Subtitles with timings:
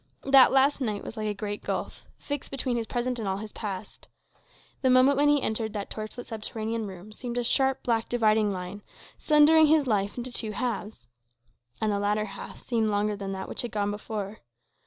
[0.23, 3.51] That last night was like a great gulf, fixed between his present and all his
[3.51, 4.07] past.
[4.81, 8.49] The moment when he entered that torch lit subterranean room seemed a sharp, black dividing
[8.51, 8.81] line,
[9.19, 11.05] sundering his life into two halves.
[11.79, 14.39] And the latter half seemed longer than that which had gone before.